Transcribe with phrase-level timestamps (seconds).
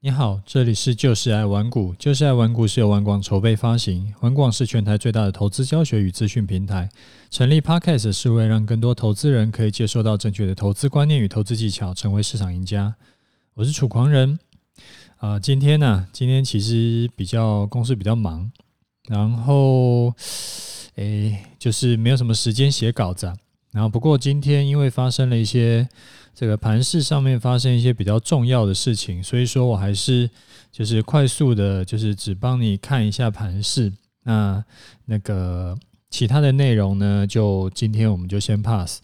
[0.00, 6.88] 你好，这里是就是爱玩股，就是爱玩股是由玩广筹备发行，玩广是全台最大的投资教学与资讯平台。
[7.30, 12.94] 成立 Podcast 是为了让更多投资人可以接受到正确的投资观念与投资技巧，成为市场赢家。
[13.54, 14.38] 我是楚狂人
[15.16, 18.52] 啊、今天呢、今天其实比较公司比较忙，
[19.08, 20.14] 然后
[20.94, 23.36] 诶，就是没有什么时间写稿子、啊。
[23.72, 25.88] 然后不过今天因为发生了一些。
[26.34, 30.30] 这个盘势上面发生一些比较重要的事情，所以说我还是
[30.70, 33.92] 就是快速的，就是只帮你看一下盘势。
[34.22, 34.64] 那
[35.06, 35.76] 那个
[36.10, 39.00] 其他的内容呢，就今天我们就先 pass。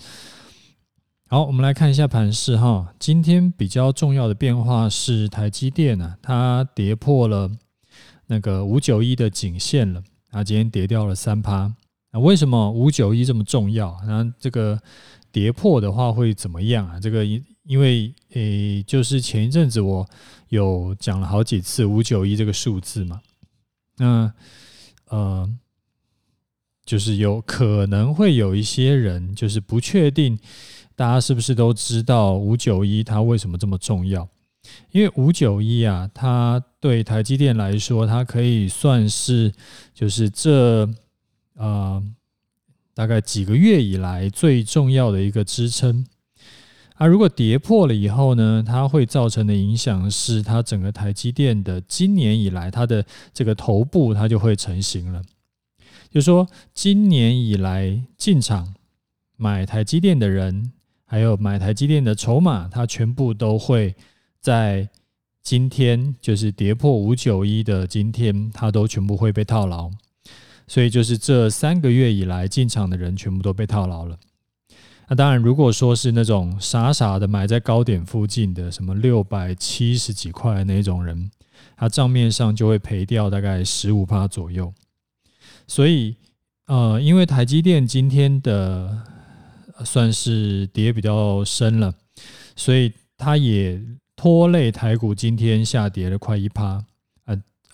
[1.26, 2.94] 好，我们来看一下盘势哈。
[3.00, 7.50] 今天比较重要的变化是台积电啊，它跌破了
[8.28, 10.00] 那个五九一的颈线了，
[10.30, 11.74] 啊，今天跌掉了三趴。
[12.14, 13.94] 那为什么五九一这么重要？
[14.06, 14.80] 那这个。
[15.34, 17.00] 跌破的话会怎么样啊？
[17.00, 20.08] 这个因因为诶，就是前一阵子我
[20.50, 23.20] 有讲了好几次五九一这个数字嘛，
[23.96, 24.32] 那
[25.08, 25.52] 呃，
[26.86, 30.38] 就是有可能会有一些人就是不确定，
[30.94, 34.28] 大家是不是都知道五九一它为什么这么重要？
[34.92, 39.52] 因为五九一啊，它对台积电来说，它可以算是
[39.92, 40.88] 就是这
[41.54, 42.02] 呃。
[42.96, 46.06] 大概几个月以来最重要的一个支撑
[46.94, 55.20] 啊，如果跌破了以后呢，它会造成的影响是，它整个台积电的今年以来它的这个头部它就会成型了。
[56.08, 58.72] 就说，今年以来进场
[59.36, 60.70] 买台积电的人，
[61.04, 63.96] 还有买台积电的筹码，它全部都会
[64.38, 64.88] 在
[65.42, 69.90] 今天，就是跌破五九一的今天，它都全部会被套牢。
[70.66, 74.18] 所以就是这三个月以来进场的人全部都被套牢了。
[75.06, 81.30] 那当然，如果说是那种傻傻的买在高点附近的，什么六百七十几块那种人，
[81.76, 84.72] 他账面上就会赔掉大概十五趴左右。
[85.66, 86.16] 所以，
[86.66, 89.02] 呃，因为台积电今天的
[89.84, 91.94] 算是跌比较深了，
[92.56, 93.78] 所以它也
[94.16, 96.82] 拖累台股今天下跌了快一趴。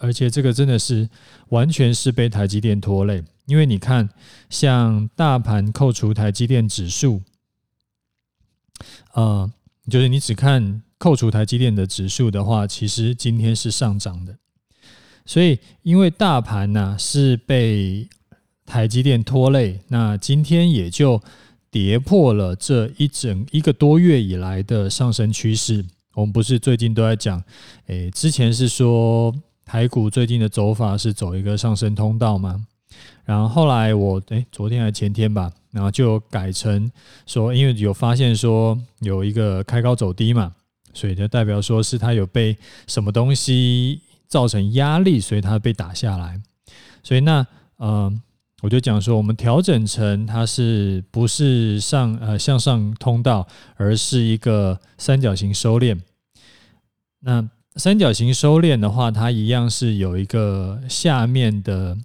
[0.01, 1.07] 而且这个真的是
[1.51, 4.09] 完全是被台积电拖累，因为你看，
[4.49, 7.21] 像大盘扣除台积电指数，
[9.13, 9.51] 呃，
[9.91, 14.35] 就是你只看扣除台积电的指数的话，其实今天是上涨的。
[15.27, 18.09] 所以，因为大盘呢是被
[18.65, 21.23] 台积电拖累，那今天也就
[21.71, 25.85] 跌破了这一整一个多月以来的上升趋势。
[26.15, 27.45] 我们不是最近都在讲，
[27.89, 29.35] 诶，之前是说。
[29.71, 32.67] 台股最近的走法是走一个上升通道嘛，
[33.25, 36.91] 然后后来我诶，昨天还是前天吧，然后就改成
[37.25, 40.53] 说，因为有发现说有一个开高走低嘛，
[40.93, 42.57] 所以就代表说是它有被
[42.89, 46.43] 什么东西造成压力，所以它被打下来。
[47.05, 48.13] 所以那呃，
[48.63, 55.97] 我就讲说，我们调整成它是不是上呃向上通道，而是一个三角形收敛。
[57.21, 57.49] 那
[57.81, 61.97] 三角形收敛的话，它一样是有一个下面的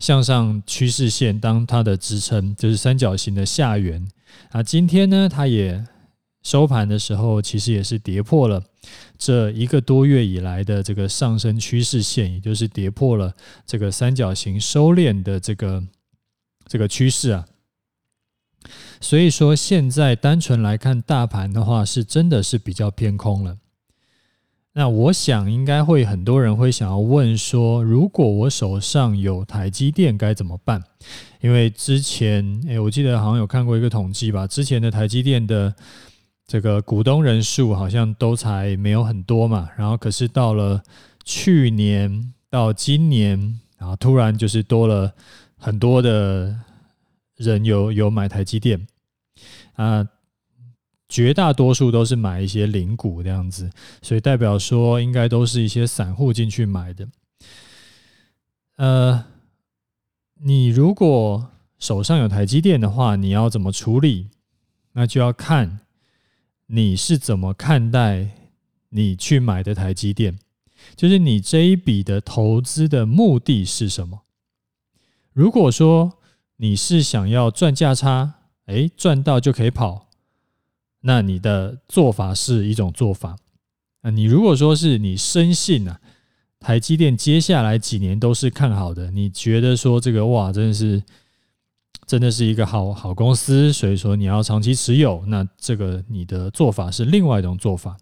[0.00, 4.04] 向上趋势线当它的支撑，就是三角形的下缘。
[4.50, 5.86] 啊，今天呢，它也
[6.42, 8.64] 收盘的时候，其实也是跌破了
[9.16, 13.32] 这一个多月以来的这个上升趋势线，也就是跌破了
[13.64, 15.84] 这个三角形收敛的这个
[16.66, 17.46] 这个趋势啊。
[19.00, 23.58] 所以说，现在单纯来看大盘的话，是真的是比较偏空了。
[24.74, 30.82] 那我想应该会很多人会想要问说，如果我手上有台积电该怎么办？
[31.40, 35.74] 因为之前，诶，我记得好像有看过一个统计吧，之前的台积电的
[36.46, 40.82] 这个股东人数好像都才没有很多嘛，然后可是到了
[41.22, 45.12] 去年到今年，然后突然就是多了
[45.58, 46.56] 很多的
[47.36, 48.86] 人有有买台积电
[49.74, 50.08] 啊。
[51.12, 57.06] 绝大多数都是买一些零股这样子，所以代表说应该都是一些散户进去买的。
[58.76, 59.26] 呃，
[60.40, 64.30] 你如果手上有台积电的话，你要怎么处理？
[64.94, 65.80] 那就要看
[66.68, 68.30] 你是怎么看待
[68.88, 70.38] 你去买的台积电，
[70.96, 74.22] 就是你这一笔的投资的目的是什么？
[75.34, 76.14] 如果说
[76.56, 78.34] 你是想要赚价差，
[78.66, 80.08] 诶，赚到就可以跑。
[81.02, 83.36] 那你的做法是一种做法，
[84.00, 86.00] 啊，你如果说是你深信啊，
[86.58, 91.02] 台积电接下来几年都是看好的，你觉得说这个哇，真的是
[92.06, 97.96] 真的是一个好好公司，所以说你要长期持有，那这个你的做法是另外一种做法。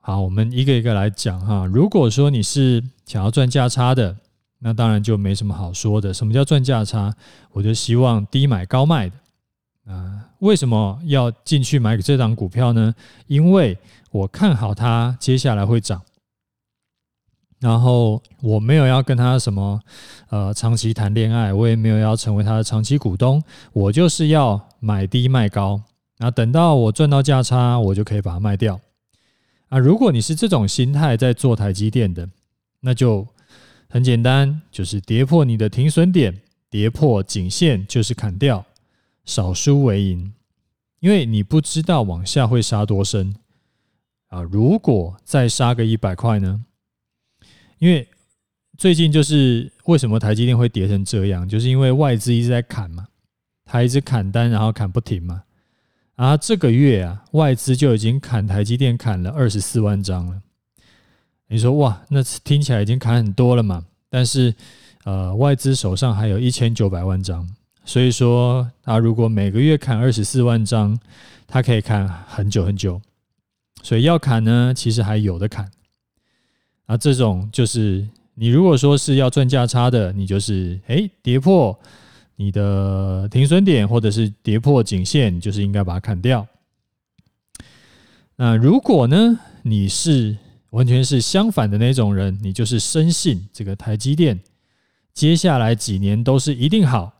[0.00, 1.66] 好，我们一个一个来讲哈。
[1.66, 4.16] 如果说你是想要赚价差的，
[4.60, 6.12] 那当然就没什么好说的。
[6.12, 7.14] 什么叫赚价差？
[7.52, 9.16] 我就希望低买高卖的
[9.88, 10.30] 啊。
[10.38, 12.94] 为什么要进去买这档股票呢？
[13.26, 13.76] 因为
[14.12, 16.00] 我看好它接下来会涨。
[17.60, 19.80] 然后我没有要跟他什么
[20.28, 23.42] 呃长期谈恋爱，我也没有要成为他的长期股东，
[23.72, 25.82] 我就是要买低卖高，
[26.18, 28.78] 那等到我赚到价差，我就可以把它卖掉。
[29.70, 32.28] 啊，如果你是这种心态在做台积电的，
[32.78, 33.26] 那就
[33.88, 38.64] 很简单，就是跌破你的停损点，跌破颈线就是砍掉，
[39.28, 40.32] 少输为赢，
[41.00, 43.36] 因为你不知道往下会杀多深
[44.28, 44.40] 啊。
[44.40, 46.64] 如果再杀个一百块呢？
[47.78, 48.08] 因为
[48.78, 53.06] 最近就是为什么台积电会跌成这样，就是因为外资一直在砍嘛，
[53.66, 55.44] 他一直砍单，然后砍不停嘛。
[56.14, 60.40] 啊这个月啊，外资就已经砍台积电砍了二十四万张了。
[61.48, 63.84] 你说哇，那听起来已经砍很多了嘛？
[64.08, 64.54] 但是
[65.04, 67.46] 呃，外资手上还有一千九百万张，
[67.84, 70.98] 所以说他如果每个月砍二十四万张，
[71.46, 73.00] 他可以砍很久很久。
[73.82, 75.70] 所以要砍呢，其实还有的砍。
[76.86, 81.78] 啊，这种就是你如果说是要赚价差的，你就是诶跌破
[82.36, 86.46] 你的停损点，或者是跌破颈线，你就是应该把它砍掉。
[88.36, 90.36] 那如果呢，你是
[90.70, 94.38] 完全是相反的那种人，你就是深信这个台积电
[95.12, 97.17] 接下来几年都是一定好，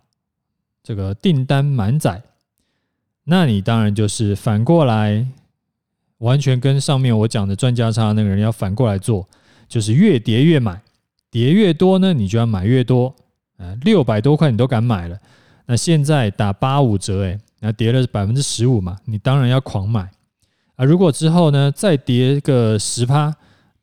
[0.88, 2.22] 这个订单满载，
[3.24, 5.26] 那你当然就是反过来，
[6.16, 9.28] 完全跟上面我讲的专家差那个人要反过来做。
[9.68, 10.80] 就是越跌越买，
[11.30, 13.14] 跌越多呢，你就要买越多。
[13.58, 15.18] 呃，六百多块你都敢买了，
[15.66, 20.10] 那现在打八五折，诶，那跌了百分之十五嘛，你当然要狂买
[20.76, 20.86] 啊。
[20.86, 23.36] 如果之后呢再跌个十趴，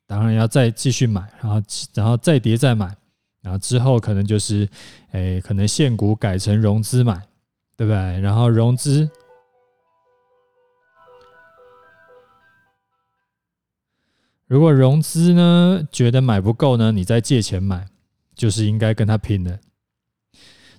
[0.08, 1.62] 当然要再继续买，然后
[1.94, 2.92] 然后再跌再买，
[3.46, 4.68] 然后之后可能就是，
[5.12, 7.14] 诶，可能现股改成融资买，
[7.76, 8.18] 对不对？
[8.18, 9.08] 然后融资。
[14.48, 17.86] 如果融资呢，觉得买不够呢，你再借钱买，
[18.34, 19.60] 就是应该跟他拼的。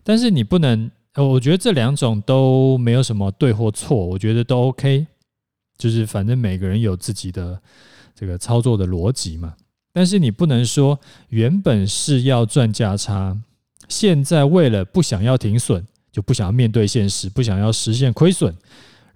[0.04, 5.08] 但是你不能，我觉得这两种都没有什么对或错，我觉得都 OK，
[5.78, 7.62] 就是反正每个人有自己的
[8.14, 9.56] 这个操作的逻辑嘛。
[9.98, 11.00] 但是你不能说
[11.30, 13.36] 原本是要赚价差，
[13.90, 18.56] 现在为了不想要停损，就不想要面对现实，不想要实现亏损，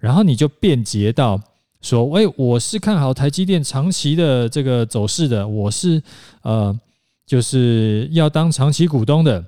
[0.00, 1.40] 然后你就变节到。
[1.82, 6.02] 说，喂，我是看好台积电长期的这个走势的，我是
[6.42, 6.76] 呃，
[7.24, 9.44] 就是要当长期股东的，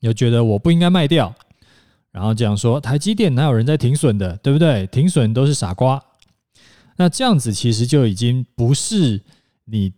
[0.00, 1.32] 又觉得我不应该卖掉，
[2.10, 4.88] 然后讲说台积电哪有人在停损的，对不对？
[4.88, 6.02] 停损都是傻瓜。
[6.96, 9.20] 那这样子其实就已经不是
[9.64, 9.92] 你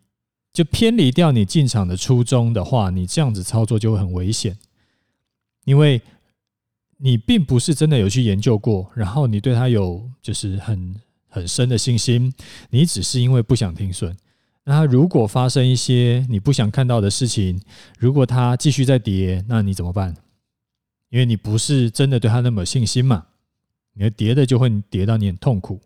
[0.53, 4.57] 就偏离掉你进场的初衷的话，你这样子操作就会很危险，
[5.65, 6.01] 因为。
[6.99, 10.97] 你并不是真的有去研究过，然后你对它有就是很
[11.29, 12.33] 很深的信心，
[12.71, 14.17] 你只是因为不想停损。
[14.65, 17.61] 那如果发生一些你不想看到的事情，
[17.99, 20.17] 如果它继续在跌，那你怎么办？
[21.11, 23.27] 因为你不是真的对它那么有信心嘛，
[23.93, 25.79] 你的跌的就会跌到你很痛苦。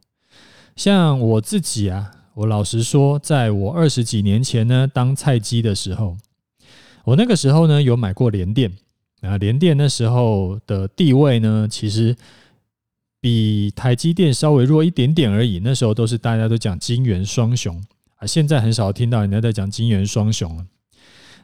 [0.77, 6.17] 像我自己啊，我老实说，在我二十几年前呢，当菜鸡的时候，
[7.05, 8.73] 我那个时候呢有买过联电。
[9.21, 12.17] 啊，联电那时候的地位呢，其实
[13.21, 15.61] 比台积电稍微弱一点点而已。
[15.63, 17.79] 那时候都是大家都讲金圆双雄
[18.17, 20.65] 啊，现在很少听到人家在讲金圆双雄了。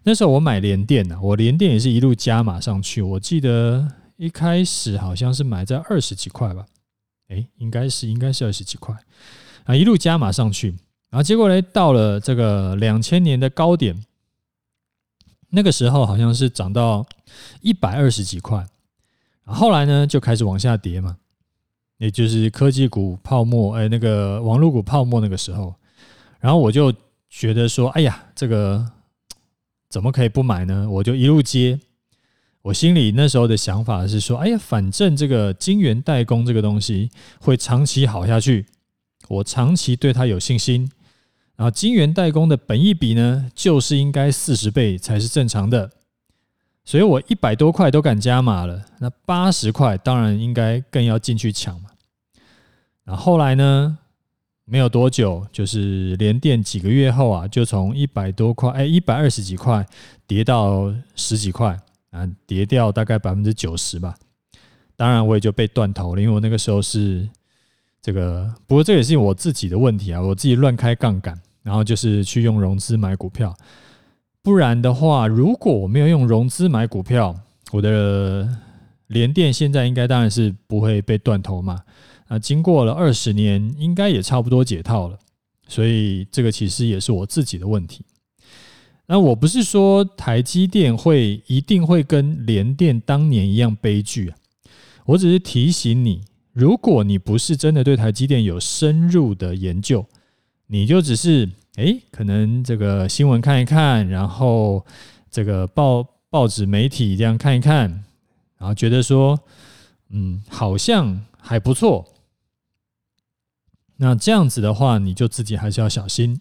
[0.05, 3.03] 那时候我买联电呢，我联电也是一路加码上去。
[3.03, 3.87] 我记得
[4.17, 6.65] 一开始好像是买在二十几块吧，
[7.29, 8.97] 诶，应该是应该是二十几块
[9.65, 10.75] 啊，一路加码上去，
[11.11, 14.05] 然后结果呢，到了这个两千年的高点。
[15.51, 17.07] 那个时候好像是涨到
[17.61, 18.67] 一百二十几块，
[19.45, 21.17] 后来呢就开始往下跌嘛，
[21.99, 25.75] 也就是科技股泡沫，哎，那个网络股泡沫那个时候，
[26.41, 26.93] 然后我就
[27.31, 28.85] 觉得说，哎呀，这个
[29.89, 30.91] 怎么可以不买呢？
[30.91, 31.79] 我就一路接。
[32.63, 37.09] 我心里那时候的想法是说，哎呀，反正这个晶圆代工这个东西
[37.41, 38.67] 会长期好下去，
[39.29, 40.91] 我长期对它有信心。
[41.57, 45.91] 然后晶圆代工的本益比呢，就是应该四十倍才是正常的，
[46.85, 51.89] 所以我一百多块都敢加码了，那八十块当然应该更要进去抢嘛。
[53.05, 53.97] 然后后来呢，
[54.67, 59.87] 没有多久，就是连电几个月后啊，就从一百多块，哎，一百二十几块
[60.27, 61.81] 跌到十几块
[62.11, 64.15] 啊，跌掉大概百分之九十吧。
[64.95, 67.27] 当然我也就被断头了，因为我那个时候是。
[68.07, 73.53] 这个不过这也是我自己的问题啊，我自己乱开杠杆，然后就是去用融资买股票。
[74.43, 77.35] 不然的话，如果我没有用融资买股票，
[77.73, 78.49] 我的
[79.09, 81.83] 联电现在应该当然是不会被断头嘛。
[82.29, 85.19] 啊，经过了二十年，应该也差不多解套了。
[85.67, 88.05] 所以这个其实也是我自己的问题。
[89.09, 94.37] 那我不是说台积电会一定会跟联电当年一样悲剧啊，
[95.07, 96.21] 我只是提醒你，
[96.57, 100.07] 如果你不是真的对台积电有深入的研究，
[100.69, 101.51] 你就只是。
[101.77, 104.87] 诶，可能这个新闻看一看，然后
[105.31, 108.03] 这个报报纸媒体这样看一看，
[108.57, 109.39] 然后觉得说，
[110.09, 112.15] 嗯，好像还不错。
[113.97, 116.41] 那这样子的话，你就自己还是要小心，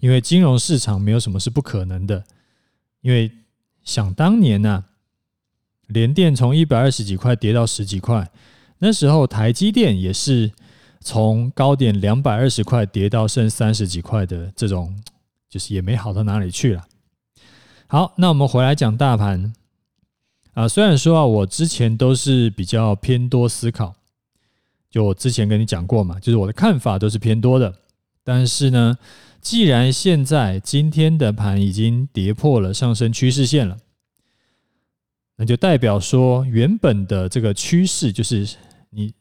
[0.00, 2.24] 因为金融市场没有什么是不可能的。
[3.02, 3.30] 因为
[3.84, 4.84] 想当年呢、啊，
[5.88, 8.30] 联电从一百二十几块跌到十几块，
[8.78, 10.52] 那时候台积电也是。
[10.98, 14.92] 从高点两百二十块跌到剩三十几块的这种，
[15.48, 16.84] 就是也没好到哪里去了。
[17.86, 19.52] 好，那我们回来讲大盘
[20.54, 20.66] 啊。
[20.66, 23.94] 虽然说啊，我之前都是比较偏多思考，
[24.90, 27.72] 就我之前跟你讲过嘛，就是我的看法都是偏多的。
[28.24, 28.98] 但是呢，
[29.40, 33.76] 既然现在今天的盘已经跌破了上升趋势线了，
[35.36, 38.56] 那就代表说原本的这个趋势就是
[38.90, 39.12] 你。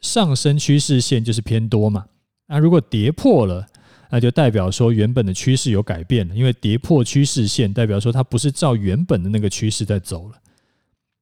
[0.00, 2.06] 上升趋势线就是偏多嘛，
[2.46, 3.66] 那如果跌破了，
[4.12, 10.36] 那就代表说原本的趋势有改变了，因为跌破趋势线代表说它不是照原本的那个趋势在走了。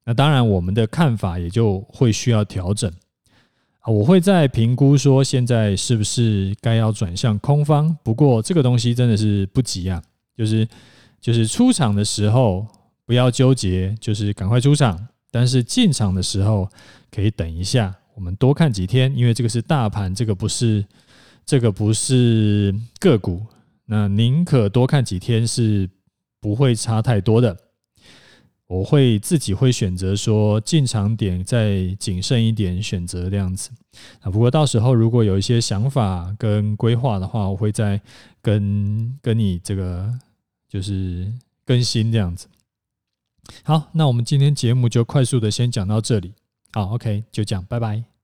[0.04, 2.92] 那当然，我们的看法也就会需要调整
[3.80, 3.90] 啊。
[3.90, 10.02] 我会再评估说现在是不是该要转向空方，不过这个东西真的是不急啊，
[10.36, 10.68] 就是
[11.18, 12.66] 就是出场的时候
[13.06, 16.68] 不要纠结，就是赶快出场，但是进场的时候
[17.10, 17.94] 可以等一下。
[18.14, 20.84] 我们多看几天，因为这个是大盘，这个不是
[21.44, 23.46] 这个不是个股。
[23.84, 25.88] 那宁可多看几天，是
[26.40, 27.56] 不会差太多的。
[28.66, 33.70] 我会自己会选择说进场点再谨慎一点选择这样子。
[34.20, 38.00] 啊，不过到时候如果有一些想法跟规划的话，我会再
[38.42, 40.12] 跟跟你这个
[40.68, 41.32] 就是
[41.64, 42.48] 更新这样子。
[43.62, 46.34] 好，那我们今天节目就快速的先讲到这里。
[46.72, 48.15] 好，OK，就这样，拜拜。